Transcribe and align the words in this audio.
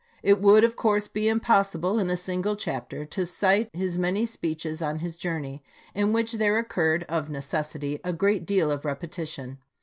It 0.23 0.41
would, 0.41 0.63
of 0.63 0.75
course, 0.75 1.07
be 1.07 1.27
impossible 1.27 1.99
in 1.99 2.09
a 2.09 2.17
single 2.17 2.55
chapter 2.55 3.05
to 3.05 3.23
cite 3.23 3.69
his 3.71 3.99
many 3.99 4.25
speeches 4.25 4.81
on 4.81 4.97
this 4.97 5.15
journey, 5.15 5.61
in 5.93 6.11
which 6.11 6.31
there 6.33 6.57
occurred, 6.57 7.05
of 7.07 7.29
necessity, 7.29 7.99
a 8.03 8.11
great 8.11 8.43
deal 8.43 8.71
of 8.71 8.83
repetition. 8.83 9.59